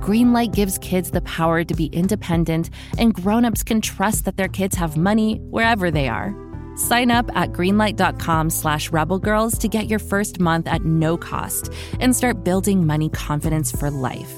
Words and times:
Greenlight 0.00 0.54
gives 0.54 0.78
kids 0.78 1.10
the 1.10 1.22
power 1.22 1.64
to 1.64 1.74
be 1.74 1.86
independent, 1.86 2.70
and 2.98 3.14
grown-ups 3.14 3.62
can 3.62 3.80
trust 3.80 4.24
that 4.24 4.36
their 4.36 4.48
kids 4.48 4.76
have 4.76 4.96
money 4.96 5.36
wherever 5.50 5.90
they 5.90 6.08
are. 6.08 6.34
Sign 6.76 7.10
up 7.10 7.30
at 7.34 7.52
greenlight.com 7.52 8.50
slash 8.50 8.90
rebelgirls 8.90 9.58
to 9.60 9.68
get 9.68 9.88
your 9.88 9.98
first 9.98 10.38
month 10.38 10.66
at 10.66 10.84
no 10.84 11.16
cost 11.16 11.72
and 12.00 12.14
start 12.14 12.44
building 12.44 12.86
money 12.86 13.08
confidence 13.08 13.72
for 13.72 13.90
life. 13.90 14.32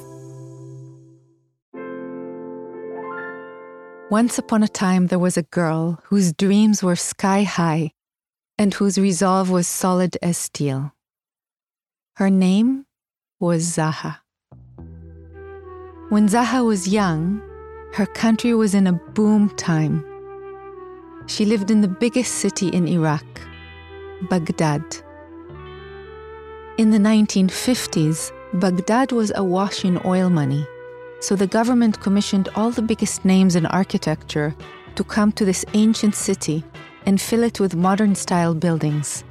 Once 4.10 4.38
upon 4.38 4.62
a 4.62 4.68
time, 4.68 5.08
there 5.08 5.18
was 5.18 5.36
a 5.36 5.42
girl 5.42 6.00
whose 6.04 6.32
dreams 6.32 6.82
were 6.82 6.96
sky 6.96 7.42
high 7.42 7.90
and 8.56 8.72
whose 8.74 8.96
resolve 8.96 9.50
was 9.50 9.66
solid 9.66 10.16
as 10.22 10.38
steel. 10.38 10.92
Her 12.16 12.30
name 12.30 12.86
was 13.38 13.76
Zaha. 13.76 14.20
When 16.10 16.26
Zaha 16.26 16.64
was 16.64 16.88
young, 16.88 17.42
her 17.92 18.06
country 18.06 18.54
was 18.54 18.74
in 18.74 18.86
a 18.86 18.94
boom 18.94 19.50
time. 19.56 20.02
She 21.26 21.44
lived 21.44 21.70
in 21.70 21.82
the 21.82 21.94
biggest 22.04 22.36
city 22.36 22.68
in 22.68 22.88
Iraq, 22.88 23.26
Baghdad. 24.30 24.82
In 26.78 26.92
the 26.92 26.98
1950s, 26.98 28.32
Baghdad 28.54 29.12
was 29.12 29.32
awash 29.36 29.84
in 29.84 30.00
oil 30.06 30.30
money, 30.30 30.66
so 31.20 31.36
the 31.36 31.46
government 31.46 32.00
commissioned 32.00 32.48
all 32.54 32.70
the 32.70 32.80
biggest 32.80 33.26
names 33.26 33.54
in 33.54 33.66
architecture 33.66 34.56
to 34.94 35.04
come 35.04 35.30
to 35.32 35.44
this 35.44 35.66
ancient 35.74 36.14
city 36.14 36.64
and 37.04 37.20
fill 37.20 37.42
it 37.42 37.60
with 37.60 37.76
modern 37.76 38.14
style 38.14 38.54
buildings. 38.54 39.24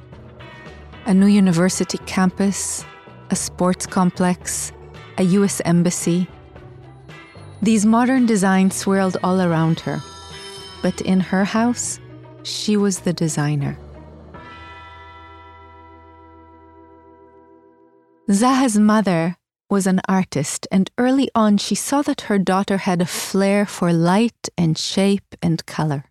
A 1.06 1.12
new 1.12 1.26
university 1.26 1.98
campus, 2.06 2.84
a 3.30 3.34
sports 3.34 3.84
complex, 3.84 4.70
a 5.16 5.24
US 5.24 5.60
embassy. 5.64 6.28
These 7.62 7.84
modern 7.84 8.26
designs 8.26 8.76
swirled 8.76 9.16
all 9.22 9.40
around 9.40 9.80
her 9.80 10.00
but 10.82 11.00
in 11.00 11.20
her 11.20 11.44
house, 11.44 12.00
she 12.42 12.76
was 12.76 13.00
the 13.00 13.12
designer. 13.12 13.78
Zaha's 18.30 18.78
mother 18.78 19.36
was 19.70 19.86
an 19.86 20.00
artist, 20.08 20.66
and 20.70 20.90
early 20.98 21.30
on 21.34 21.58
she 21.58 21.74
saw 21.74 22.02
that 22.02 22.22
her 22.22 22.38
daughter 22.38 22.78
had 22.78 23.00
a 23.02 23.06
flair 23.06 23.66
for 23.66 23.92
light 23.92 24.48
and 24.56 24.78
shape 24.78 25.34
and 25.42 25.64
color. 25.66 26.04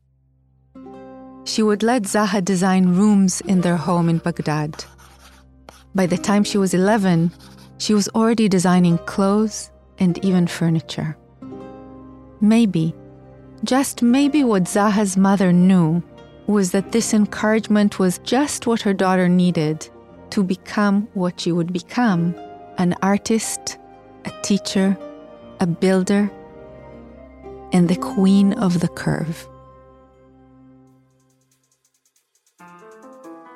She 1.45 1.63
would 1.63 1.81
let 1.81 2.03
Zaha 2.03 2.43
design 2.43 2.95
rooms 2.95 3.41
in 3.41 3.61
their 3.61 3.77
home 3.77 4.09
in 4.09 4.17
Baghdad. 4.17 4.83
By 5.95 6.05
the 6.05 6.17
time 6.17 6.43
she 6.43 6.57
was 6.57 6.73
11, 6.73 7.31
she 7.77 7.93
was 7.93 8.09
already 8.09 8.49
designing 8.49 8.97
clothes 8.99 9.71
and 9.97 10.23
even 10.25 10.45
furniture. 10.45 11.17
Maybe 12.41 12.93
just 13.63 14.03
maybe 14.03 14.43
what 14.43 14.63
Zaha's 14.63 15.17
mother 15.17 15.51
knew 15.51 16.03
was 16.45 16.71
that 16.71 16.91
this 16.91 17.13
encouragement 17.13 17.99
was 17.99 18.19
just 18.19 18.67
what 18.67 18.81
her 18.81 18.93
daughter 18.93 19.27
needed 19.27 19.89
to 20.29 20.43
become 20.43 21.07
what 21.13 21.41
she 21.41 21.51
would 21.51 21.73
become 21.73 22.35
an 22.77 22.95
artist, 23.01 23.77
a 24.25 24.31
teacher, 24.43 24.97
a 25.59 25.65
builder, 25.65 26.31
and 27.73 27.89
the 27.89 27.95
queen 27.95 28.53
of 28.53 28.79
the 28.79 28.87
curve. 28.87 29.47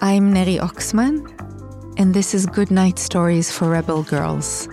I'm 0.02 0.34
Neri 0.34 0.58
Oxman, 0.58 1.30
and 2.00 2.14
this 2.14 2.34
is 2.34 2.48
Goodnight 2.48 2.98
Stories 2.98 3.52
for 3.52 3.70
Rebel 3.70 4.02
Girls, 4.02 4.68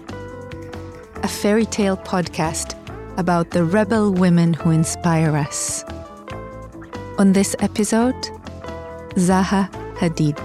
a 1.23 1.29
fairy 1.29 1.67
tale 1.67 1.99
podcast 1.99 2.78
about 3.19 3.51
the 3.51 3.65
rebel 3.65 4.13
women 4.13 4.55
who 4.55 4.71
inspire 4.71 5.37
us. 5.37 5.85
On 7.19 7.33
this 7.33 7.55
episode, 7.59 8.15
Zaha 9.17 9.69
Hadid. 9.97 10.39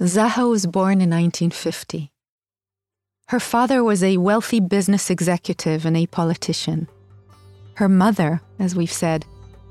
Zaha 0.00 0.48
was 0.48 0.66
born 0.66 1.00
in 1.00 1.10
1950. 1.10 2.12
Her 3.28 3.40
father 3.40 3.82
was 3.82 4.04
a 4.04 4.18
wealthy 4.18 4.60
business 4.60 5.10
executive 5.10 5.84
and 5.84 5.96
a 5.96 6.06
politician. 6.06 6.88
Her 7.74 7.88
mother, 7.88 8.40
as 8.58 8.76
we've 8.76 8.92
said, 8.92 9.24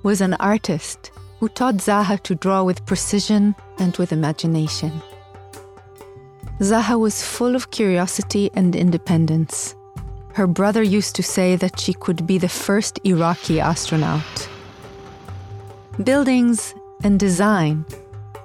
was 0.04 0.20
an 0.20 0.34
artist 0.34 1.12
who 1.40 1.48
taught 1.48 1.76
Zaha 1.76 2.22
to 2.24 2.36
draw 2.36 2.64
with 2.64 2.86
precision 2.86 3.56
and 3.80 3.96
with 3.98 4.12
imagination. 4.12 5.02
Zaha 6.62 7.00
was 7.00 7.24
full 7.24 7.56
of 7.56 7.72
curiosity 7.72 8.52
and 8.54 8.76
independence. 8.76 9.76
Her 10.34 10.46
brother 10.46 10.84
used 10.84 11.16
to 11.16 11.24
say 11.24 11.56
that 11.56 11.80
she 11.80 11.92
could 11.94 12.28
be 12.28 12.38
the 12.38 12.48
first 12.48 13.00
Iraqi 13.04 13.60
astronaut. 13.60 14.50
Buildings 16.04 16.76
and 17.04 17.20
design 17.20 17.84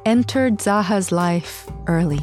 entered 0.06 0.56
Zaha's 0.58 1.12
life 1.12 1.68
early. 1.88 2.20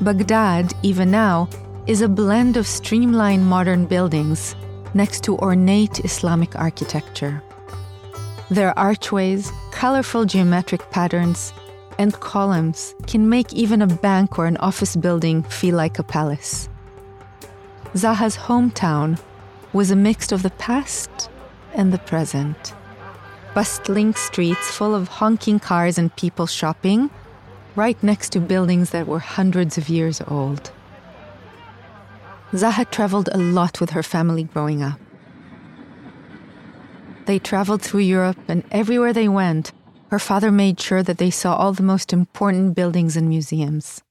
Baghdad, 0.00 0.72
even 0.84 1.10
now, 1.10 1.48
is 1.88 2.00
a 2.00 2.08
blend 2.08 2.56
of 2.56 2.66
streamlined 2.66 3.44
modern 3.44 3.86
buildings 3.86 4.54
next 4.94 5.24
to 5.24 5.36
ornate 5.38 6.04
Islamic 6.04 6.54
architecture. 6.54 7.42
Their 8.48 8.78
archways, 8.78 9.50
colorful 9.72 10.24
geometric 10.24 10.88
patterns, 10.92 11.52
and 11.98 12.12
columns 12.20 12.94
can 13.06 13.28
make 13.28 13.52
even 13.52 13.82
a 13.82 13.86
bank 13.86 14.38
or 14.38 14.46
an 14.46 14.56
office 14.58 14.96
building 14.96 15.42
feel 15.44 15.76
like 15.76 15.98
a 15.98 16.02
palace. 16.02 16.68
Zaha's 17.94 18.36
hometown 18.36 19.20
was 19.72 19.90
a 19.90 19.96
mix 19.96 20.32
of 20.32 20.42
the 20.42 20.50
past 20.50 21.30
and 21.74 21.92
the 21.92 21.98
present. 21.98 22.74
Bustling 23.54 24.14
streets 24.14 24.70
full 24.70 24.94
of 24.94 25.08
honking 25.08 25.60
cars 25.60 25.98
and 25.98 26.14
people 26.16 26.46
shopping, 26.46 27.10
right 27.76 28.00
next 28.02 28.30
to 28.30 28.40
buildings 28.40 28.90
that 28.90 29.06
were 29.06 29.20
hundreds 29.20 29.78
of 29.78 29.88
years 29.88 30.20
old. 30.26 30.72
Zaha 32.52 32.88
traveled 32.90 33.28
a 33.32 33.38
lot 33.38 33.80
with 33.80 33.90
her 33.90 34.02
family 34.02 34.44
growing 34.44 34.82
up. 34.82 35.00
They 37.26 37.38
traveled 37.38 37.82
through 37.82 38.00
Europe, 38.00 38.38
and 38.48 38.64
everywhere 38.70 39.12
they 39.12 39.28
went, 39.28 39.72
her 40.10 40.18
father 40.18 40.50
made 40.50 40.80
sure 40.80 41.02
that 41.02 41.18
they 41.18 41.30
saw 41.30 41.56
all 41.56 41.72
the 41.72 41.82
most 41.82 42.12
important 42.12 42.74
buildings 42.74 43.16
and 43.16 43.28
museums. 43.28 44.02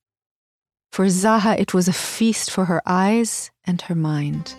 For 0.92 1.06
Zaha, 1.06 1.58
it 1.60 1.74
was 1.74 1.88
a 1.88 1.94
feast 1.94 2.52
for 2.52 2.66
her 2.66 2.82
eyes 2.86 3.52
and 3.66 3.82
her 3.84 3.96
mind. 3.96 4.56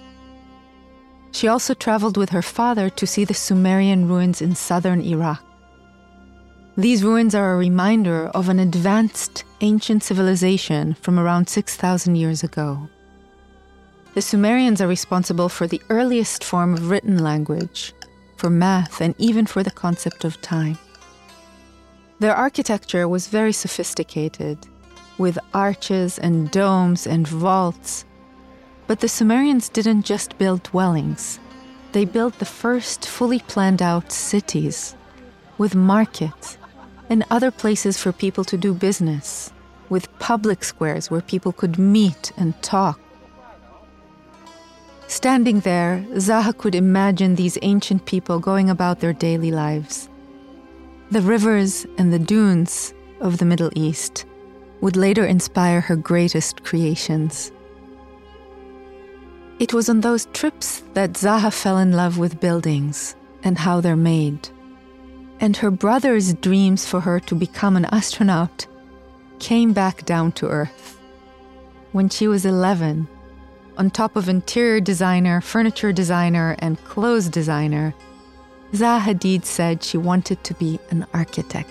She 1.33 1.49
also 1.49 1.75
traveled 1.75 2.17
with 2.17 2.31
her 2.31 2.43
father 2.43 2.89
to 2.91 3.07
see 3.07 3.25
the 3.25 3.35
Sumerian 3.35 4.09
ruins 4.09 4.41
in 4.41 4.55
southern 4.55 5.01
Iraq. 5.01 5.45
These 6.77 7.05
ruins 7.05 7.35
are 7.35 7.53
a 7.53 7.57
reminder 7.57 8.27
of 8.35 8.49
an 8.49 8.59
advanced 8.59 9.45
ancient 9.61 10.03
civilization 10.03 10.95
from 10.95 11.19
around 11.19 11.49
6,000 11.49 12.17
years 12.17 12.43
ago. 12.43 12.89
The 14.15 14.23
Sumerians 14.23 14.81
are 14.81 14.89
responsible 14.89 15.49
for 15.49 15.67
the 15.67 15.83
earliest 15.89 16.43
form 16.43 16.75
of 16.75 16.91
written 16.91 17.19
language, 17.23 17.93
for 18.37 18.51
math, 18.51 19.01
and 19.01 19.15
even 19.19 19.47
for 19.47 19.63
the 19.63 19.71
concept 19.71 20.25
of 20.25 20.41
time. 20.41 20.79
Their 22.21 22.35
architecture 22.35 23.09
was 23.09 23.27
very 23.27 23.53
sophisticated, 23.53 24.59
with 25.19 25.39
arches 25.53 26.19
and 26.19 26.51
domes 26.51 27.07
and 27.07 27.27
vaults. 27.27 28.05
But 28.87 29.01
the 29.01 29.09
Sumerians 29.09 29.69
didn't 29.69 30.05
just 30.05 30.39
build 30.39 30.63
dwellings, 30.63 31.41
they 31.93 32.05
built 32.05 32.39
the 32.39 32.45
first 32.45 33.07
fully 33.07 33.39
planned 33.41 33.83
out 33.83 34.13
cities, 34.13 34.95
with 35.59 35.75
markets 35.75 36.59
and 37.09 37.25
other 37.31 37.51
places 37.51 38.01
for 38.01 38.13
people 38.13 38.45
to 38.45 38.57
do 38.57 38.75
business, 38.75 39.53
with 39.89 40.13
public 40.19 40.65
squares 40.65 41.11
where 41.11 41.21
people 41.21 41.53
could 41.53 41.79
meet 41.79 42.33
and 42.37 42.61
talk. 42.63 42.99
Standing 45.07 45.61
there, 45.61 46.05
Zaha 46.15 46.57
could 46.57 46.75
imagine 46.75 47.35
these 47.35 47.59
ancient 47.63 48.07
people 48.07 48.39
going 48.39 48.71
about 48.71 49.01
their 49.01 49.13
daily 49.13 49.51
lives 49.51 50.09
the 51.15 51.21
rivers 51.21 51.87
and 51.97 52.13
the 52.13 52.19
dunes 52.19 52.93
of 53.21 53.39
the 53.39 53.45
Middle 53.45 53.71
East 53.77 54.25
would 54.81 54.97
later 54.97 55.25
inspire 55.25 55.81
her 55.81 55.95
greatest 55.95 56.65
creations. 56.65 57.53
It 59.61 59.73
was 59.73 59.89
on 59.89 60.01
those 60.01 60.27
trips 60.33 60.83
that 60.95 61.13
Zaha 61.13 61.53
fell 61.53 61.79
in 61.79 61.93
love 61.93 62.19
with 62.19 62.41
buildings 62.41 63.15
and 63.45 63.57
how 63.57 63.81
they're 63.81 63.95
made. 63.95 64.49
And 65.39 65.57
her 65.59 65.71
brother's 65.71 66.35
dreams 66.35 66.85
for 66.85 66.99
her 66.99 67.21
to 67.21 67.37
become 67.37 67.77
an 67.77 67.85
astronaut 67.93 68.67
came 69.39 69.73
back 69.73 70.05
down 70.05 70.33
to 70.33 70.49
earth. 70.49 70.99
When 71.93 72.09
she 72.09 72.27
was 72.27 72.45
11, 72.45 73.07
on 73.79 73.91
top 73.93 74.17
of 74.17 74.29
interior 74.29 74.81
designer, 74.81 75.41
furniture 75.41 75.93
designer, 75.93 76.57
and 76.59 76.83
clothes 76.83 77.29
designer, 77.29 77.95
Zaha 78.73 79.01
Hadid 79.01 79.45
said 79.45 79.85
she 79.85 79.97
wanted 79.97 80.43
to 80.45 80.55
be 80.55 80.81
an 80.91 81.07
architect. 81.13 81.69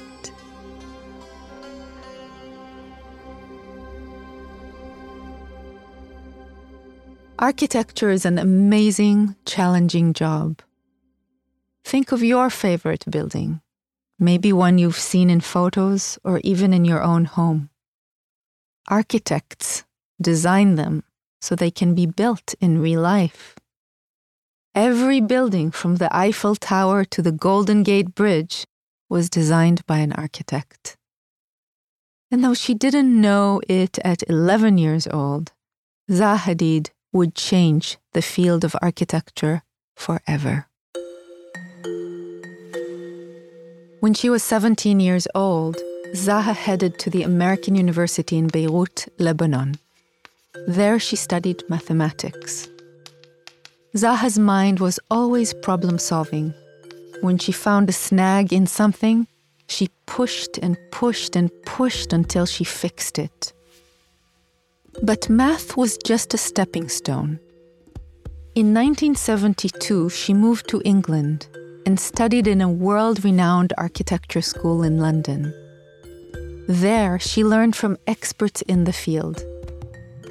Architecture 7.40 8.10
is 8.10 8.26
an 8.26 8.40
amazing, 8.40 9.36
challenging 9.46 10.14
job. 10.14 10.62
Think 11.84 12.14
of 12.14 12.24
your 12.24 12.50
favorite 12.50 13.04
building, 13.10 13.60
maybe 14.18 14.54
one 14.54 14.78
you've 14.78 14.98
seen 14.98 15.30
in 15.30 15.42
photos 15.42 16.18
or 16.24 16.40
even 16.46 16.74
in 16.74 16.86
your 16.86 17.04
own 17.04 17.26
home. 17.26 17.70
Architects 18.88 19.84
design 20.22 20.76
them 20.76 21.04
so 21.42 21.54
they 21.54 21.72
can 21.72 21.94
be 21.94 22.06
built 22.06 22.56
in 22.62 22.80
real 22.82 23.02
life. 23.02 23.56
Every 25.14 25.28
building 25.28 25.70
from 25.70 25.98
the 25.98 26.10
Eiffel 26.12 26.56
Tower 26.56 27.06
to 27.06 27.22
the 27.22 27.32
Golden 27.32 27.84
Gate 27.84 28.16
Bridge 28.16 28.66
was 29.10 29.30
designed 29.30 29.86
by 29.86 30.00
an 30.00 30.12
architect. 30.12 30.98
And 32.32 32.44
though 32.44 32.56
she 32.56 32.74
didn't 32.74 33.22
know 33.22 33.62
it 33.70 34.00
at 34.00 34.28
11 34.28 34.80
years 34.80 35.06
old, 35.06 35.52
Zaha 36.10 36.40
Hadid 36.40 36.90
would 37.12 37.36
change 37.36 38.00
the 38.14 38.24
field 38.24 38.64
of 38.64 38.76
architecture 38.82 39.62
forever. 39.96 40.66
When 44.00 44.16
she 44.16 44.32
was 44.32 44.42
17 44.42 45.00
years 45.00 45.28
old, 45.36 45.78
Zaha 46.16 46.56
headed 46.56 46.98
to 46.98 47.12
the 47.12 47.22
American 47.22 47.76
University 47.76 48.36
in 48.36 48.48
Beirut, 48.48 49.06
Lebanon. 49.20 49.76
There 50.68 50.98
she 50.98 51.16
studied 51.16 51.62
mathematics. 51.70 52.68
Zaha's 53.96 54.40
mind 54.40 54.80
was 54.80 55.00
always 55.12 55.54
problem 55.54 56.00
solving. 56.00 56.54
When 57.22 57.38
she 57.38 57.52
found 57.52 57.90
a 57.90 57.94
snag 57.94 58.52
in 58.52 58.66
something, 58.66 59.28
she 59.68 59.90
pushed 60.08 60.58
and 60.58 60.78
pushed 60.92 61.36
and 61.36 61.52
pushed 61.64 62.12
until 62.12 62.48
she 62.48 62.64
fixed 62.64 63.20
it. 63.20 63.54
But 65.04 65.30
math 65.30 65.78
was 65.78 66.00
just 66.04 66.34
a 66.34 66.40
stepping 66.40 66.90
stone. 66.90 67.40
In 68.56 68.74
1972, 68.74 70.10
she 70.10 70.34
moved 70.34 70.68
to 70.70 70.82
England 70.84 71.48
and 71.86 72.00
studied 72.00 72.48
in 72.48 72.62
a 72.62 72.70
world 72.70 73.24
renowned 73.24 73.74
architecture 73.78 74.42
school 74.42 74.82
in 74.82 74.98
London. 74.98 75.54
There, 76.68 77.20
she 77.20 77.44
learned 77.44 77.76
from 77.76 77.98
experts 78.08 78.64
in 78.64 78.86
the 78.86 78.94
field. 78.94 79.44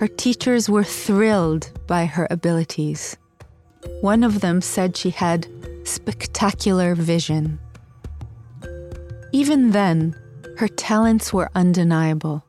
Her 0.01 0.09
teachers 0.09 0.69
were 0.69 0.85
thrilled 0.85 1.71
by 1.87 2.07
her 2.07 2.27
abilities. 2.29 3.17
One 4.01 4.25
of 4.25 4.41
them 4.41 4.61
said 4.61 4.97
she 4.97 5.11
had 5.11 5.47
spectacular 5.85 6.95
vision. 6.95 7.59
Even 9.33 9.71
then, 9.71 10.15
her 10.59 10.69
talents 10.69 11.33
were 11.33 11.51
undeniable. 11.55 12.45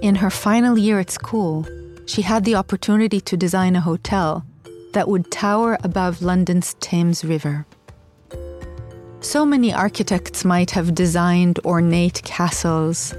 In 0.00 0.16
her 0.16 0.30
final 0.30 0.78
year 0.78 1.00
at 1.00 1.10
school, 1.10 1.66
she 2.06 2.22
had 2.22 2.44
the 2.44 2.54
opportunity 2.54 3.20
to 3.20 3.36
design 3.36 3.76
a 3.76 3.80
hotel 3.80 4.44
that 4.92 5.08
would 5.08 5.30
tower 5.30 5.76
above 5.82 6.22
London's 6.22 6.74
Thames 6.74 7.24
River. 7.24 7.66
So 9.20 9.44
many 9.44 9.72
architects 9.72 10.44
might 10.44 10.70
have 10.72 10.94
designed 10.94 11.58
ornate 11.64 12.22
castles 12.24 13.14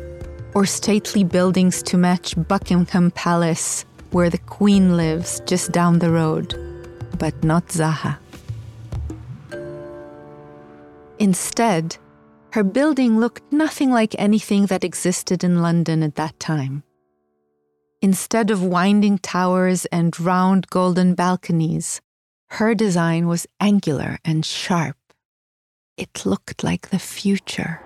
or 0.54 0.66
stately 0.66 1.24
buildings 1.24 1.84
to 1.84 1.98
match 1.98 2.36
Buckingham 2.48 3.12
Palace, 3.12 3.86
where 4.12 4.30
the 4.30 4.38
Queen 4.38 4.96
lives 4.96 5.42
just 5.46 5.72
down 5.72 6.00
the 6.00 6.12
road, 6.12 6.54
but 7.16 7.44
not 7.44 7.68
Zaha. 7.68 8.18
Instead, 11.18 11.98
her 12.52 12.64
building 12.64 13.20
looked 13.20 13.52
nothing 13.52 13.92
like 13.92 14.16
anything 14.18 14.68
that 14.68 14.84
existed 14.84 15.44
in 15.44 15.62
London 15.62 16.04
at 16.04 16.16
that 16.16 16.40
time. 16.40 16.84
Instead 18.02 18.52
of 18.52 18.64
winding 18.64 19.18
towers 19.18 19.86
and 19.88 20.20
round 20.20 20.68
golden 20.70 21.16
balconies, 21.16 22.02
her 22.52 22.76
design 22.76 23.28
was 23.28 23.48
angular 23.60 24.20
and 24.24 24.46
sharp. 24.46 24.98
It 25.98 26.26
looked 26.26 26.64
like 26.64 26.90
the 26.90 27.00
future. 27.00 27.82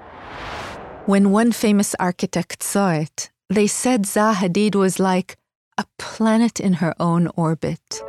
When 1.05 1.31
one 1.31 1.51
famous 1.51 1.95
architect 1.99 2.61
saw 2.61 2.91
it, 2.91 3.29
they 3.49 3.67
said 3.67 4.03
Zaha 4.03 4.35
Hadid 4.35 4.75
was 4.75 4.99
like 4.99 5.37
a 5.77 5.85
planet 5.97 6.59
in 6.59 6.73
her 6.73 6.93
own 6.99 7.27
orbit. 7.35 8.03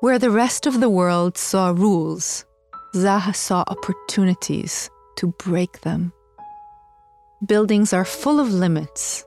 Where 0.00 0.20
the 0.20 0.30
rest 0.30 0.66
of 0.66 0.78
the 0.78 0.88
world 0.88 1.36
saw 1.36 1.70
rules, 1.76 2.44
Zaha 2.94 3.34
saw 3.34 3.64
opportunities 3.66 4.88
to 5.16 5.34
break 5.38 5.80
them. 5.80 6.12
Buildings 7.44 7.92
are 7.92 8.04
full 8.04 8.38
of 8.38 8.52
limits 8.52 9.24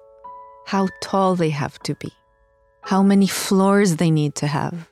how 0.66 0.88
tall 1.02 1.36
they 1.36 1.50
have 1.50 1.78
to 1.80 1.96
be, 1.96 2.14
how 2.84 3.04
many 3.04 3.28
floors 3.28 3.98
they 3.98 4.10
need 4.10 4.36
to 4.36 4.48
have. 4.48 4.88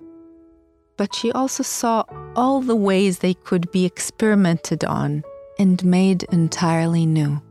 But 0.98 1.16
she 1.16 1.32
also 1.32 1.64
saw 1.64 2.04
all 2.36 2.60
the 2.60 2.76
ways 2.76 3.20
they 3.20 3.34
could 3.34 3.72
be 3.72 3.86
experimented 3.86 4.84
on 4.84 5.24
and 5.58 5.82
made 5.86 6.24
entirely 6.24 7.06
new. 7.06 7.42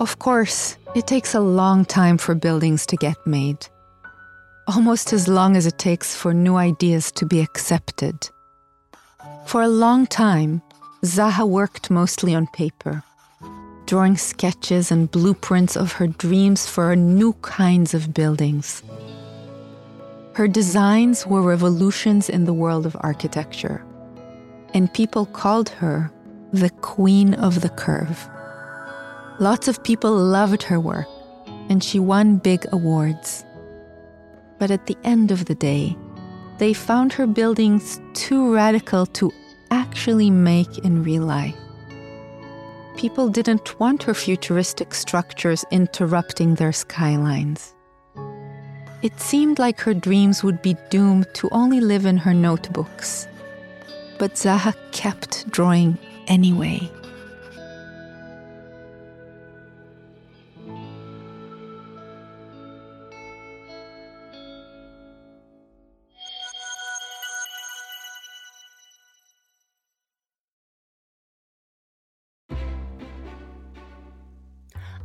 Of 0.00 0.18
course, 0.18 0.78
it 0.94 1.06
takes 1.06 1.34
a 1.34 1.40
long 1.40 1.84
time 1.84 2.16
for 2.16 2.34
buildings 2.34 2.86
to 2.86 2.96
get 2.96 3.16
made, 3.26 3.68
almost 4.66 5.12
as 5.12 5.28
long 5.28 5.56
as 5.56 5.66
it 5.66 5.78
takes 5.78 6.14
for 6.14 6.32
new 6.32 6.56
ideas 6.56 7.12
to 7.12 7.26
be 7.26 7.40
accepted. 7.40 8.30
For 9.46 9.62
a 9.62 9.68
long 9.68 10.06
time, 10.06 10.62
Zaha 11.02 11.46
worked 11.46 11.90
mostly 11.90 12.34
on 12.34 12.46
paper, 12.46 13.02
drawing 13.86 14.16
sketches 14.16 14.90
and 14.90 15.10
blueprints 15.10 15.76
of 15.76 15.92
her 15.92 16.06
dreams 16.06 16.66
for 16.66 16.96
new 16.96 17.34
kinds 17.42 17.92
of 17.92 18.14
buildings. 18.14 18.82
Her 20.32 20.48
designs 20.48 21.26
were 21.26 21.42
revolutions 21.42 22.28
in 22.28 22.44
the 22.44 22.54
world 22.54 22.86
of 22.86 22.96
architecture, 23.00 23.84
and 24.72 24.92
people 24.92 25.26
called 25.26 25.68
her 25.68 26.10
the 26.52 26.70
Queen 26.70 27.34
of 27.34 27.60
the 27.60 27.68
Curve. 27.68 28.28
Lots 29.38 29.68
of 29.68 29.84
people 29.84 30.16
loved 30.16 30.62
her 30.64 30.80
work, 30.80 31.06
and 31.68 31.84
she 31.84 31.98
won 31.98 32.38
big 32.38 32.66
awards. 32.72 33.43
But 34.58 34.70
at 34.70 34.86
the 34.86 34.96
end 35.04 35.30
of 35.30 35.46
the 35.46 35.54
day, 35.54 35.96
they 36.58 36.72
found 36.72 37.12
her 37.12 37.26
buildings 37.26 38.00
too 38.12 38.54
radical 38.54 39.06
to 39.06 39.32
actually 39.70 40.30
make 40.30 40.78
in 40.78 41.02
real 41.02 41.24
life. 41.24 41.56
People 42.96 43.28
didn't 43.28 43.80
want 43.80 44.04
her 44.04 44.14
futuristic 44.14 44.94
structures 44.94 45.64
interrupting 45.72 46.54
their 46.54 46.72
skylines. 46.72 47.74
It 49.02 49.20
seemed 49.20 49.58
like 49.58 49.80
her 49.80 49.92
dreams 49.92 50.42
would 50.44 50.62
be 50.62 50.76
doomed 50.90 51.26
to 51.34 51.48
only 51.50 51.80
live 51.80 52.06
in 52.06 52.16
her 52.18 52.32
notebooks. 52.32 53.26
But 54.18 54.34
Zaha 54.34 54.74
kept 54.92 55.50
drawing 55.50 55.98
anyway. 56.28 56.88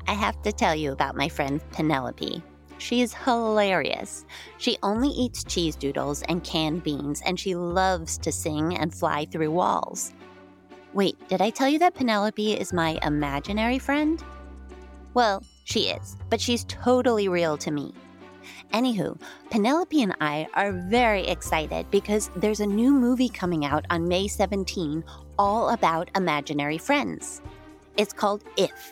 I 0.09 0.13
have 0.13 0.41
to 0.41 0.51
tell 0.51 0.73
you 0.73 0.91
about 0.91 1.15
my 1.15 1.29
friend 1.29 1.61
Penelope. 1.69 2.41
She 2.79 3.01
is 3.01 3.13
hilarious. 3.13 4.25
She 4.57 4.79
only 4.81 5.09
eats 5.09 5.43
cheese 5.43 5.75
doodles 5.75 6.23
and 6.23 6.43
canned 6.43 6.81
beans, 6.81 7.21
and 7.27 7.39
she 7.39 7.53
loves 7.53 8.17
to 8.17 8.31
sing 8.31 8.75
and 8.75 8.91
fly 8.91 9.25
through 9.25 9.51
walls. 9.51 10.13
Wait, 10.93 11.15
did 11.27 11.43
I 11.43 11.51
tell 11.51 11.69
you 11.69 11.77
that 11.77 11.93
Penelope 11.93 12.53
is 12.53 12.73
my 12.73 12.97
imaginary 13.03 13.77
friend? 13.77 14.23
Well, 15.13 15.43
she 15.63 15.89
is, 15.89 16.17
but 16.31 16.41
she's 16.41 16.63
totally 16.63 17.27
real 17.27 17.55
to 17.57 17.69
me. 17.69 17.93
Anywho, 18.73 19.15
Penelope 19.51 20.01
and 20.01 20.15
I 20.21 20.47
are 20.55 20.71
very 20.71 21.27
excited 21.27 21.85
because 21.91 22.31
there's 22.35 22.61
a 22.61 22.65
new 22.65 22.95
movie 22.95 23.29
coming 23.29 23.63
out 23.63 23.85
on 23.91 24.07
May 24.07 24.27
17 24.27 25.03
all 25.37 25.69
about 25.69 26.09
imaginary 26.15 26.79
friends. 26.79 27.43
It's 27.95 28.13
called 28.13 28.43
If 28.57 28.91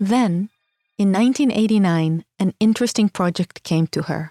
Then, 0.00 0.50
in 0.96 1.12
1989, 1.12 2.24
an 2.38 2.54
interesting 2.60 3.08
project 3.08 3.64
came 3.64 3.88
to 3.88 4.02
her. 4.02 4.30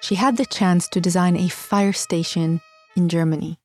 She 0.00 0.14
had 0.14 0.36
the 0.36 0.46
chance 0.46 0.86
to 0.88 1.00
design 1.00 1.36
a 1.36 1.48
fire 1.48 1.92
station 1.92 2.60
in 2.94 3.08
Germany. 3.08 3.58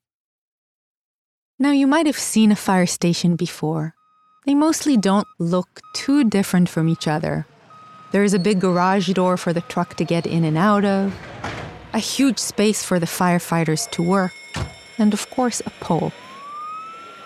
Now, 1.56 1.70
you 1.70 1.86
might 1.86 2.06
have 2.06 2.18
seen 2.18 2.50
a 2.50 2.56
fire 2.56 2.86
station 2.86 3.36
before. 3.36 3.94
They 4.44 4.54
mostly 4.54 4.96
don't 4.96 5.28
look 5.38 5.80
too 5.94 6.24
different 6.24 6.68
from 6.68 6.88
each 6.88 7.06
other. 7.06 7.46
There 8.10 8.24
is 8.24 8.34
a 8.34 8.40
big 8.40 8.60
garage 8.60 9.08
door 9.12 9.36
for 9.36 9.52
the 9.52 9.60
truck 9.60 9.94
to 9.96 10.04
get 10.04 10.26
in 10.26 10.44
and 10.44 10.58
out 10.58 10.84
of, 10.84 11.14
a 11.92 12.00
huge 12.00 12.40
space 12.40 12.84
for 12.84 12.98
the 12.98 13.06
firefighters 13.06 13.88
to 13.92 14.02
work, 14.02 14.32
and 14.98 15.14
of 15.14 15.30
course, 15.30 15.62
a 15.64 15.70
pole. 15.78 16.12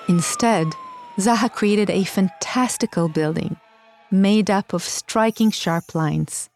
Instead, 0.08 0.66
Zaha 1.18 1.50
created 1.50 1.88
a 1.88 2.04
fantastical 2.04 3.08
building 3.08 3.56
made 4.10 4.50
up 4.50 4.72
of 4.72 4.82
striking 4.82 5.50
sharp 5.50 5.94
lines. 5.94 6.48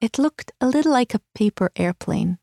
It 0.00 0.18
looked 0.18 0.52
a 0.60 0.66
little 0.66 0.92
like 0.92 1.14
a 1.14 1.20
paper 1.34 1.70
airplane. 1.76 2.38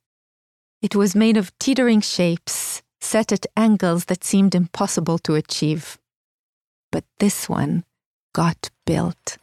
It 0.82 0.96
was 0.96 1.16
made 1.16 1.38
of 1.38 1.58
teetering 1.60 2.02
shapes, 2.02 2.82
set 3.02 3.32
at 3.32 3.46
angles 3.58 4.06
that 4.06 4.24
seemed 4.24 4.56
impossible 4.56 5.20
to 5.20 5.36
achieve. 5.36 5.98
But 6.92 7.04
this 7.20 7.50
one 7.50 7.84
got 8.34 8.70
built. 8.86 9.38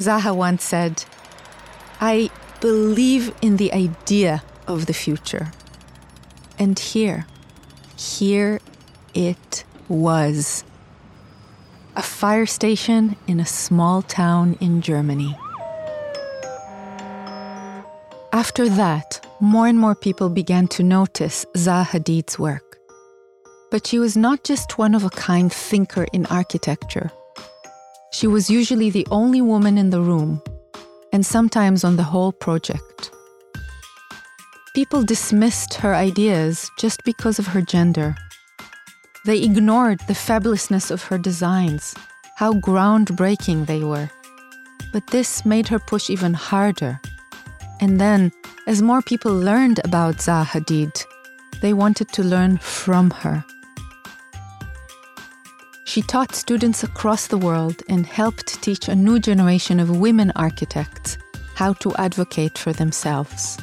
Zaha 0.00 0.34
once 0.34 0.64
said, 0.64 1.04
I 2.00 2.30
believe 2.60 3.34
in 3.42 3.56
the 3.56 3.72
idea 3.72 4.42
of 4.66 4.86
the 4.86 4.92
future. 4.92 5.52
And 6.58 6.78
here, 6.78 7.26
here 7.96 8.60
it 9.14 9.64
was 9.88 10.64
a 11.98 12.02
fire 12.02 12.46
station 12.46 13.16
in 13.26 13.40
a 13.40 13.44
small 13.44 14.02
town 14.02 14.56
in 14.60 14.80
Germany. 14.80 15.36
After 18.32 18.68
that, 18.68 19.26
more 19.40 19.66
and 19.66 19.80
more 19.80 19.96
people 19.96 20.28
began 20.28 20.68
to 20.68 20.84
notice 20.84 21.44
Zaha 21.56 21.84
Hadid's 21.86 22.38
work. 22.38 22.78
But 23.72 23.84
she 23.84 23.98
was 23.98 24.16
not 24.16 24.44
just 24.44 24.78
one 24.78 24.94
of 24.94 25.02
a 25.02 25.10
kind 25.10 25.52
thinker 25.52 26.06
in 26.12 26.24
architecture. 26.26 27.10
She 28.12 28.28
was 28.28 28.48
usually 28.48 28.90
the 28.90 29.06
only 29.10 29.42
woman 29.42 29.76
in 29.76 29.90
the 29.90 30.00
room, 30.00 30.40
and 31.12 31.26
sometimes 31.26 31.82
on 31.82 31.96
the 31.96 32.04
whole 32.04 32.30
project. 32.30 33.10
People 34.72 35.02
dismissed 35.02 35.74
her 35.74 35.96
ideas 35.96 36.70
just 36.78 37.02
because 37.04 37.40
of 37.40 37.48
her 37.48 37.60
gender 37.60 38.14
they 39.28 39.42
ignored 39.42 40.00
the 40.06 40.14
fabulousness 40.14 40.90
of 40.90 41.02
her 41.02 41.18
designs, 41.18 41.94
how 42.36 42.54
groundbreaking 42.54 43.66
they 43.66 43.84
were. 43.84 44.08
But 44.90 45.08
this 45.08 45.44
made 45.44 45.68
her 45.68 45.78
push 45.78 46.08
even 46.08 46.32
harder. 46.32 46.98
And 47.78 48.00
then, 48.00 48.32
as 48.66 48.80
more 48.80 49.02
people 49.02 49.34
learned 49.34 49.80
about 49.84 50.16
Zaha 50.16 50.46
Hadid, 50.46 51.04
they 51.60 51.74
wanted 51.74 52.08
to 52.12 52.22
learn 52.22 52.56
from 52.56 53.10
her. 53.10 53.44
She 55.84 56.00
taught 56.00 56.34
students 56.34 56.82
across 56.82 57.26
the 57.26 57.36
world 57.36 57.82
and 57.86 58.06
helped 58.06 58.62
teach 58.62 58.88
a 58.88 58.94
new 58.94 59.18
generation 59.18 59.78
of 59.78 59.98
women 59.98 60.32
architects 60.36 61.18
how 61.54 61.74
to 61.74 61.94
advocate 61.96 62.56
for 62.56 62.72
themselves 62.72 63.58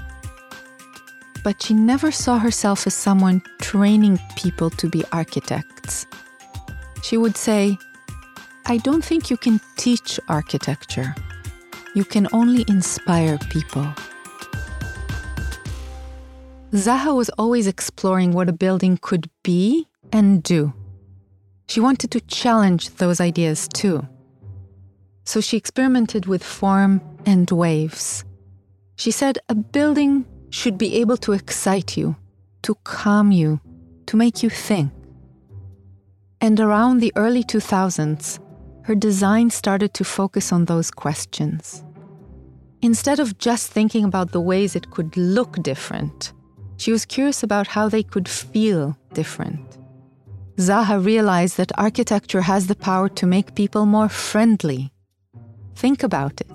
but 1.45 1.61
she 1.61 1.75
never 1.75 2.11
saw 2.11 2.39
herself 2.39 2.87
as 2.87 2.95
someone 2.95 3.39
training 3.61 4.19
people 4.35 4.71
to 4.71 4.89
be 4.89 5.03
architects. 5.11 6.07
She 7.03 7.17
would 7.17 7.37
say, 7.37 7.77
I 8.65 8.77
don't 8.77 9.05
think 9.05 9.29
you 9.29 9.37
can 9.37 9.61
teach 9.77 10.19
architecture. 10.27 11.13
You 11.93 12.03
can 12.03 12.27
only 12.33 12.65
inspire 12.67 13.37
people. 13.51 13.85
Zaha 16.71 17.15
was 17.15 17.29
always 17.37 17.67
exploring 17.67 18.31
what 18.31 18.49
a 18.49 18.59
building 18.65 18.97
could 18.99 19.29
be 19.43 19.87
and 20.11 20.41
do. 20.41 20.73
She 21.67 21.79
wanted 21.79 22.09
to 22.09 22.21
challenge 22.21 22.89
those 22.95 23.21
ideas 23.21 23.67
too. 23.67 24.07
So 25.25 25.41
she 25.41 25.57
experimented 25.57 26.25
with 26.25 26.43
form 26.43 27.01
and 27.23 27.49
waves. 27.51 28.25
She 28.95 29.11
said 29.11 29.37
a 29.47 29.53
building 29.53 30.25
should 30.55 30.77
be 30.77 30.95
able 30.95 31.17
to 31.17 31.33
excite 31.33 31.97
you, 31.97 32.15
to 32.61 32.75
calm 32.85 33.29
you, 33.29 33.59
to 34.05 34.15
make 34.15 34.41
you 34.41 34.49
think. 34.49 34.89
And 36.39 36.59
around 36.61 36.99
the 36.99 37.11
early 37.17 37.43
2000s, 37.43 38.39
her 38.83 38.95
design 38.95 39.49
started 39.49 39.93
to 39.95 40.05
focus 40.05 40.53
on 40.53 40.63
those 40.63 40.91
questions. 40.91 41.83
Instead 42.81 43.19
of 43.19 43.37
just 43.37 43.69
thinking 43.69 44.05
about 44.05 44.31
the 44.31 44.39
ways 44.39 44.75
it 44.75 44.91
could 44.91 45.17
look 45.17 45.61
different, 45.61 46.31
she 46.77 46.91
was 46.93 47.05
curious 47.05 47.43
about 47.43 47.67
how 47.67 47.89
they 47.89 48.03
could 48.03 48.29
feel 48.29 48.97
different. 49.13 49.77
Zaha 50.55 51.03
realized 51.03 51.57
that 51.57 51.77
architecture 51.77 52.41
has 52.41 52.67
the 52.67 52.75
power 52.75 53.09
to 53.09 53.27
make 53.27 53.55
people 53.55 53.85
more 53.85 54.07
friendly. 54.07 54.93
Think 55.75 56.01
about 56.01 56.39
it. 56.39 56.54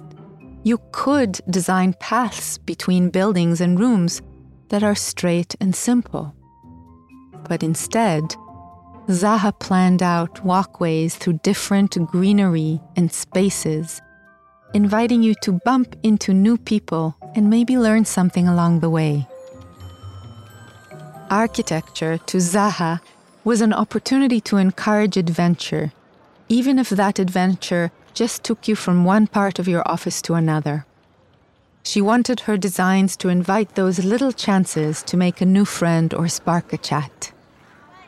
You 0.63 0.79
could 0.93 1.41
design 1.49 1.95
paths 2.01 2.59
between 2.59 3.09
buildings 3.09 3.61
and 3.61 3.81
rooms 3.81 4.21
that 4.69 4.83
are 4.83 4.95
straight 4.95 5.55
and 5.61 5.75
simple. 5.75 6.35
But 7.49 7.63
instead, 7.63 8.23
Zaha 9.09 9.59
planned 9.59 10.03
out 10.03 10.45
walkways 10.45 11.17
through 11.17 11.41
different 11.43 11.97
greenery 12.07 12.81
and 12.95 13.11
spaces, 13.11 14.01
inviting 14.75 15.23
you 15.23 15.35
to 15.43 15.61
bump 15.65 15.97
into 16.03 16.35
new 16.35 16.59
people 16.59 17.17
and 17.35 17.49
maybe 17.49 17.79
learn 17.79 18.05
something 18.05 18.47
along 18.47 18.81
the 18.81 18.91
way. 18.91 19.27
Architecture 21.31 22.19
to 22.19 22.37
Zaha 22.37 23.01
was 23.45 23.63
an 23.63 23.73
opportunity 23.73 24.41
to 24.43 24.59
encourage 24.59 25.17
adventure, 25.17 25.93
even 26.49 26.79
if 26.79 26.91
that 26.91 27.19
adventure 27.19 27.91
just 28.15 28.45
took 28.45 28.69
you 28.69 28.75
from 28.75 29.05
one 29.05 29.27
part 29.27 29.59
of 29.59 29.69
your 29.69 29.83
office 29.89 30.23
to 30.23 30.35
another. 30.35 30.87
She 31.83 32.01
wanted 32.01 32.41
her 32.41 32.57
designs 32.57 33.17
to 33.19 33.29
invite 33.29 33.75
those 33.75 34.05
little 34.05 34.33
chances 34.33 35.03
to 35.05 35.17
make 35.17 35.41
a 35.41 35.47
new 35.47 35.65
friend 35.65 36.13
or 36.13 36.29
spark 36.29 36.73
a 36.73 36.79
chat. 36.79 37.33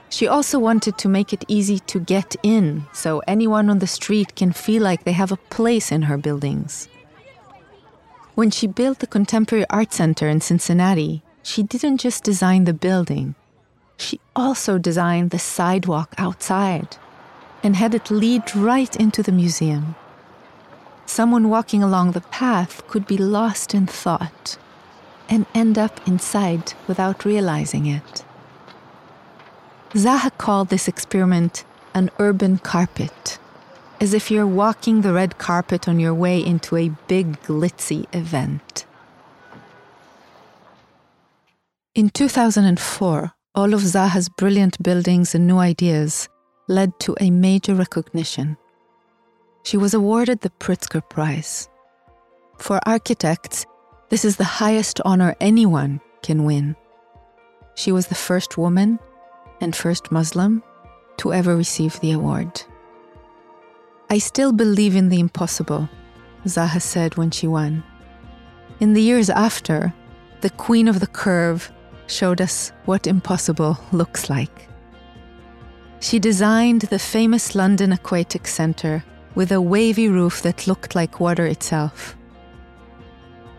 She 0.08 0.28
also 0.28 0.58
wanted 0.58 0.98
to 0.98 1.08
make 1.08 1.32
it 1.32 1.44
easy 1.48 1.78
to 1.78 1.98
get 1.98 2.36
in 2.42 2.84
so 2.92 3.22
anyone 3.26 3.70
on 3.70 3.78
the 3.78 3.86
street 3.86 4.36
can 4.36 4.52
feel 4.52 4.82
like 4.82 5.04
they 5.04 5.12
have 5.12 5.32
a 5.32 5.44
place 5.48 5.90
in 5.90 6.02
her 6.02 6.18
buildings. 6.18 6.88
When 8.34 8.50
she 8.50 8.66
built 8.66 8.98
the 8.98 9.06
Contemporary 9.06 9.66
Art 9.70 9.92
Center 9.92 10.28
in 10.28 10.40
Cincinnati, 10.40 11.22
she 11.42 11.62
didn't 11.62 11.98
just 11.98 12.24
design 12.24 12.64
the 12.64 12.74
building, 12.74 13.34
she 14.02 14.20
also 14.34 14.78
designed 14.78 15.30
the 15.30 15.38
sidewalk 15.38 16.14
outside 16.18 16.96
and 17.62 17.76
had 17.76 17.94
it 17.94 18.10
lead 18.10 18.54
right 18.54 18.94
into 18.96 19.22
the 19.22 19.32
museum. 19.32 19.94
Someone 21.06 21.48
walking 21.48 21.82
along 21.82 22.12
the 22.12 22.20
path 22.20 22.86
could 22.88 23.06
be 23.06 23.18
lost 23.18 23.74
in 23.74 23.86
thought 23.86 24.58
and 25.28 25.46
end 25.54 25.78
up 25.78 26.06
inside 26.06 26.74
without 26.86 27.24
realizing 27.24 27.86
it. 27.86 28.24
Zaha 29.90 30.30
called 30.38 30.68
this 30.68 30.88
experiment 30.88 31.64
an 31.94 32.10
urban 32.18 32.58
carpet, 32.58 33.38
as 34.00 34.14
if 34.14 34.30
you're 34.30 34.46
walking 34.46 35.02
the 35.02 35.12
red 35.12 35.38
carpet 35.38 35.86
on 35.86 36.00
your 36.00 36.14
way 36.14 36.38
into 36.38 36.76
a 36.76 36.88
big, 37.08 37.40
glitzy 37.42 38.06
event. 38.14 38.86
In 41.94 42.08
2004, 42.08 43.32
all 43.54 43.74
of 43.74 43.80
Zaha's 43.80 44.30
brilliant 44.30 44.82
buildings 44.82 45.34
and 45.34 45.46
new 45.46 45.58
ideas 45.58 46.28
led 46.72 46.98
to 47.00 47.14
a 47.20 47.30
major 47.30 47.74
recognition. 47.74 48.56
She 49.62 49.76
was 49.76 49.94
awarded 49.94 50.40
the 50.40 50.50
Pritzker 50.50 51.02
Prize. 51.08 51.68
For 52.58 52.80
architects, 52.86 53.66
this 54.08 54.24
is 54.24 54.36
the 54.36 54.44
highest 54.44 55.00
honor 55.04 55.36
anyone 55.40 56.00
can 56.22 56.44
win. 56.44 56.74
She 57.74 57.92
was 57.92 58.06
the 58.06 58.14
first 58.14 58.58
woman 58.58 58.98
and 59.60 59.76
first 59.76 60.10
Muslim 60.10 60.62
to 61.18 61.32
ever 61.32 61.56
receive 61.56 62.00
the 62.00 62.12
award. 62.12 62.62
I 64.10 64.18
still 64.18 64.52
believe 64.52 64.96
in 64.96 65.08
the 65.08 65.20
impossible, 65.20 65.88
Zaha 66.46 66.80
said 66.82 67.16
when 67.16 67.30
she 67.30 67.46
won. 67.46 67.84
In 68.80 68.94
the 68.94 69.02
years 69.02 69.30
after, 69.30 69.94
the 70.40 70.50
Queen 70.50 70.88
of 70.88 71.00
the 71.00 71.06
Curve 71.06 71.70
showed 72.06 72.40
us 72.40 72.72
what 72.84 73.06
impossible 73.06 73.78
looks 73.92 74.28
like. 74.28 74.71
She 76.02 76.18
designed 76.18 76.82
the 76.82 76.98
famous 76.98 77.54
London 77.54 77.92
Aquatic 77.92 78.48
Centre 78.48 79.04
with 79.36 79.52
a 79.52 79.60
wavy 79.60 80.08
roof 80.08 80.42
that 80.42 80.66
looked 80.66 80.96
like 80.96 81.20
water 81.20 81.46
itself. 81.46 82.16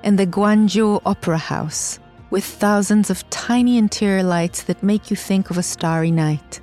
And 0.03 0.19
the 0.19 0.27
Guangzhou 0.27 1.01
Opera 1.05 1.37
House 1.37 1.99
with 2.31 2.43
thousands 2.43 3.09
of 3.09 3.27
tiny 3.29 3.77
interior 3.77 4.23
lights 4.23 4.63
that 4.63 4.83
make 4.83 5.09
you 5.09 5.15
think 5.15 5.51
of 5.51 5.57
a 5.57 5.63
starry 5.63 6.11
night. 6.11 6.59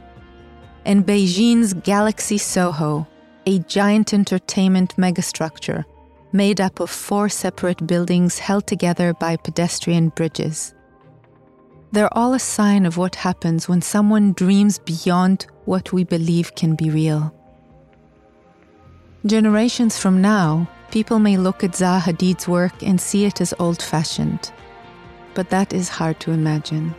And 0.85 1.07
Beijing's 1.07 1.73
Galaxy 1.73 2.37
Soho, 2.37 3.09
a 3.47 3.61
giant 3.61 4.13
entertainment 4.13 4.97
megastructure 4.97 5.87
made 6.31 6.61
up 6.61 6.81
of 6.81 6.91
four 6.91 7.31
separate 7.31 7.87
buildings 7.87 8.39
held 8.39 8.67
together 8.67 9.15
by 9.15 9.37
pedestrian 9.37 10.11
bridges. 10.11 10.75
They're 11.93 12.17
all 12.17 12.35
a 12.35 12.39
sign 12.39 12.87
of 12.87 12.99
what 12.99 13.17
happens 13.17 13.69
when 13.69 13.83
someone 13.83 14.33
dreams 14.35 14.79
beyond 14.79 15.47
what 15.71 15.93
we 15.93 16.03
believe 16.03 16.57
can 16.57 16.75
be 16.75 16.91
real. 16.91 17.33
Generations 19.25 19.97
from 19.97 20.21
now, 20.21 20.69
people 20.91 21.21
may 21.21 21.37
look 21.37 21.63
at 21.63 21.79
Zaha 21.81 22.01
Hadid's 22.01 22.49
work 22.49 22.83
and 22.83 23.01
see 23.01 23.25
it 23.25 23.41
as 23.41 23.55
old 23.61 23.81
fashioned. 23.81 24.51
But 25.35 25.51
that 25.51 25.73
is 25.73 25.89
hard 25.89 26.19
to 26.21 26.33
imagine. 26.33 26.93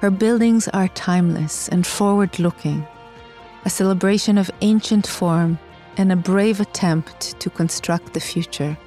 Her 0.00 0.12
buildings 0.12 0.68
are 0.68 0.86
timeless 1.10 1.68
and 1.70 1.84
forward 1.84 2.38
looking, 2.38 2.86
a 3.64 3.70
celebration 3.70 4.38
of 4.38 4.56
ancient 4.60 5.04
form 5.08 5.58
and 5.96 6.12
a 6.12 6.22
brave 6.30 6.60
attempt 6.60 7.40
to 7.40 7.50
construct 7.50 8.14
the 8.14 8.20
future. 8.20 8.78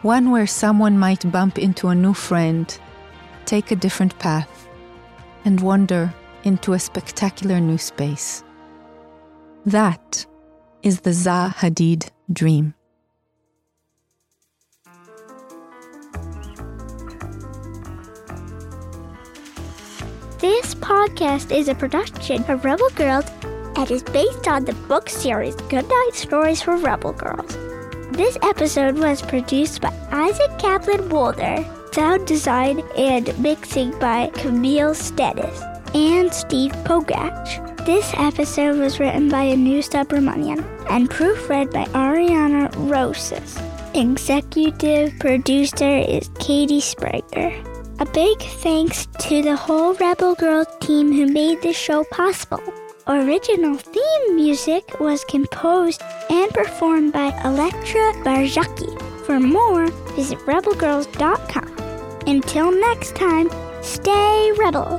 One 0.00 0.30
where 0.30 0.46
someone 0.46 0.98
might 0.98 1.30
bump 1.30 1.58
into 1.58 1.88
a 1.88 1.94
new 1.94 2.14
friend 2.14 2.66
take 3.44 3.70
a 3.70 3.76
different 3.84 4.18
path, 4.18 4.68
and 5.44 5.60
wander 5.60 6.14
into 6.44 6.72
a 6.72 6.78
spectacular 6.78 7.58
new 7.60 7.78
space. 7.78 8.44
That 9.66 10.24
is 10.82 11.00
the 11.00 11.10
Zaha 11.10 11.54
Hadid 11.54 12.10
dream. 12.32 12.74
This 20.38 20.74
podcast 20.74 21.56
is 21.56 21.68
a 21.68 21.74
production 21.74 22.44
of 22.50 22.64
Rebel 22.64 22.90
Girls 22.90 23.24
and 23.76 23.90
is 23.90 24.02
based 24.02 24.46
on 24.46 24.64
the 24.64 24.74
book 24.88 25.08
series 25.08 25.56
Goodnight 25.56 26.14
Stories 26.14 26.60
for 26.60 26.76
Rebel 26.76 27.12
Girls. 27.12 27.56
This 28.12 28.36
episode 28.42 28.98
was 28.98 29.22
produced 29.22 29.80
by 29.80 29.92
Isaac 30.12 30.58
Kaplan 30.58 31.08
Woolner 31.08 31.64
Sound 31.94 32.26
design 32.26 32.80
and 32.96 33.38
mixing 33.38 33.96
by 34.00 34.28
Camille 34.34 34.94
Stennis 34.94 35.62
and 35.94 36.32
Steve 36.32 36.72
Pogach. 36.84 37.86
This 37.86 38.12
episode 38.16 38.78
was 38.78 38.98
written 38.98 39.28
by 39.28 39.48
Anu 39.48 39.80
Subramanian 39.80 40.64
and 40.90 41.08
proofread 41.08 41.72
by 41.72 41.84
Ariana 41.92 42.72
Rosas. 42.90 43.58
Executive 43.94 45.16
producer 45.20 45.98
is 45.98 46.30
Katie 46.40 46.80
Spranger. 46.80 47.52
A 48.00 48.06
big 48.06 48.40
thanks 48.40 49.06
to 49.20 49.40
the 49.42 49.54
whole 49.54 49.94
Rebel 49.94 50.34
Girls 50.34 50.66
team 50.80 51.12
who 51.12 51.26
made 51.26 51.62
this 51.62 51.76
show 51.76 52.02
possible. 52.10 52.60
Original 53.06 53.76
theme 53.76 54.34
music 54.34 54.98
was 54.98 55.24
composed 55.26 56.02
and 56.30 56.50
performed 56.52 57.12
by 57.12 57.30
Elettra 57.44 58.24
Bargiacchi. 58.24 58.90
For 59.26 59.38
more, 59.38 59.88
visit 60.16 60.38
rebelgirls.com. 60.40 61.70
Until 62.26 62.72
next 62.72 63.14
time, 63.14 63.48
stay 63.82 64.52
rebel. 64.58 64.98